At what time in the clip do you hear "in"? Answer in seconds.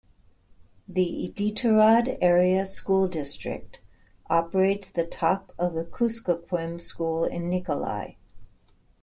7.23-7.47